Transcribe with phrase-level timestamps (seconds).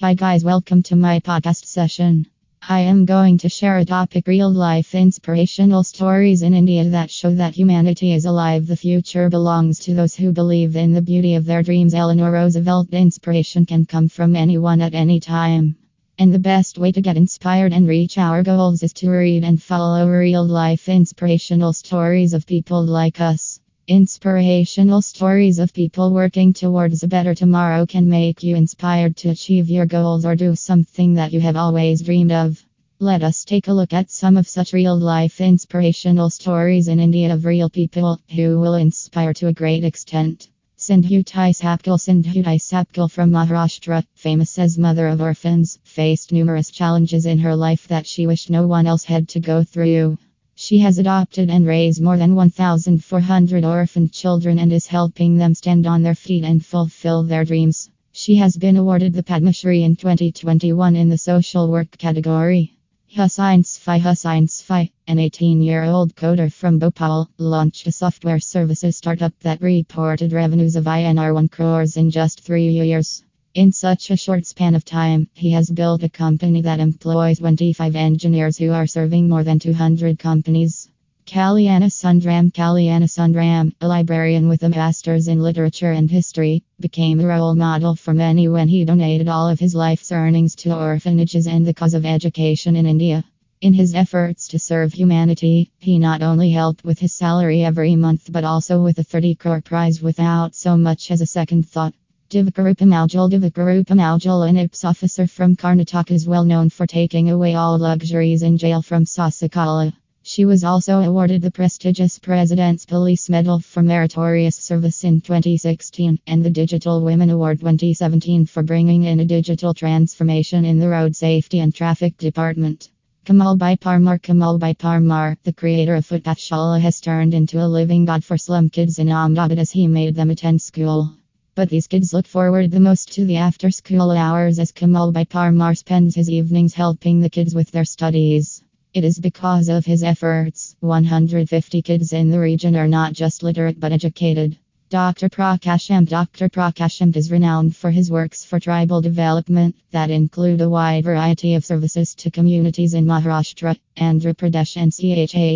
[0.00, 2.28] Hi, guys, welcome to my podcast session.
[2.68, 7.34] I am going to share a topic real life inspirational stories in India that show
[7.34, 8.68] that humanity is alive.
[8.68, 11.94] The future belongs to those who believe in the beauty of their dreams.
[11.94, 15.74] Eleanor Roosevelt inspiration can come from anyone at any time.
[16.16, 19.60] And the best way to get inspired and reach our goals is to read and
[19.60, 23.57] follow real life inspirational stories of people like us.
[23.88, 29.70] Inspirational stories of people working towards a better tomorrow can make you inspired to achieve
[29.70, 32.62] your goals or do something that you have always dreamed of.
[32.98, 37.32] Let us take a look at some of such real life inspirational stories in India
[37.32, 40.48] of real people who will inspire to a great extent.
[40.76, 47.38] Sindhutai Sapkal Sindhutai Sapkal from Maharashtra, famous as mother of orphans, faced numerous challenges in
[47.38, 50.18] her life that she wished no one else had to go through.
[50.60, 55.86] She has adopted and raised more than 1,400 orphan children and is helping them stand
[55.86, 57.88] on their feet and fulfill their dreams.
[58.10, 62.72] She has been awarded the Padma Shri in 2021 in the social work category.
[63.06, 68.96] Hussain Sfi Hussain Sfi, an 18 year old coder from Bhopal, launched a software services
[68.96, 73.22] startup that reported revenues of INR 1 crores in just three years.
[73.58, 77.96] In such a short span of time, he has built a company that employs 25
[77.96, 80.88] engineers who are serving more than 200 companies.
[81.26, 87.26] Kalyana Sundram Kalyana Sundram, a librarian with a master's in literature and history, became a
[87.26, 91.66] role model for many when he donated all of his life's earnings to orphanages and
[91.66, 93.24] the cause of education in India.
[93.60, 98.30] In his efforts to serve humanity, he not only helped with his salary every month
[98.30, 101.92] but also with a 30 crore prize without so much as a second thought.
[102.30, 107.54] Divakarupam Aujal Divakarupam Aujal, an IPS officer from Karnataka, is well known for taking away
[107.54, 109.94] all luxuries in jail from Sasikala.
[110.24, 116.44] She was also awarded the prestigious President's Police Medal for Meritorious Service in 2016 and
[116.44, 121.60] the Digital Women Award 2017 for bringing in a digital transformation in the Road Safety
[121.60, 122.90] and Traffic Department.
[123.24, 127.66] Kamal Bhai Parmar Kamal Bhai Parmar, the creator of Footpath Shala, has turned into a
[127.66, 131.14] living god for slum kids in Ahmedabad as he made them attend school.
[131.58, 135.24] But these kids look forward the most to the after school hours as Kamal Bhai
[135.24, 138.62] Parmar spends his evenings helping the kids with their studies.
[138.94, 143.80] It is because of his efforts, 150 kids in the region are not just literate
[143.80, 144.56] but educated.
[144.88, 145.28] Dr.
[145.28, 146.48] Prakasham Dr.
[146.48, 151.64] Prakasham is renowned for his works for tribal development that include a wide variety of
[151.64, 154.92] services to communities in Maharashtra, Andhra Pradesh and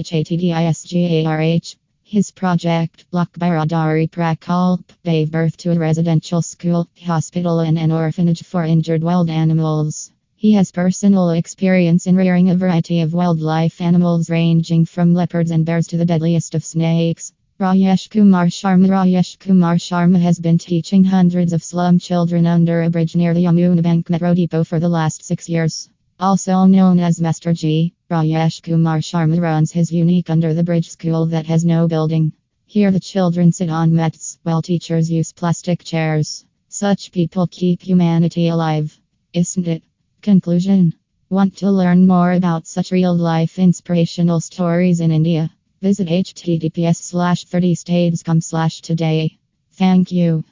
[0.04, 1.76] Chhattisgarh.
[2.12, 8.42] His project, Lok Biradari Prakalp, gave birth to a residential school, hospital, and an orphanage
[8.42, 10.10] for injured wild animals.
[10.36, 15.64] He has personal experience in rearing a variety of wildlife animals ranging from leopards and
[15.64, 17.32] bears to the deadliest of snakes.
[17.58, 22.90] Rajesh Kumar Sharma Rajesh Kumar Sharma has been teaching hundreds of slum children under a
[22.90, 25.88] bridge near the Yamuna Bank Metro Depot for the last six years.
[26.20, 31.24] Also known as Master Ji, Rajesh Kumar Sharma runs his unique under the bridge school
[31.28, 32.30] that has no building.
[32.66, 36.44] Here the children sit on mats while teachers use plastic chairs.
[36.68, 39.00] Such people keep humanity alive.
[39.32, 39.82] Isn't it?
[40.20, 40.92] Conclusion
[41.30, 45.50] Want to learn more about such real life inspirational stories in India?
[45.80, 49.38] Visit https 30 statescom today.
[49.72, 50.44] Thank you.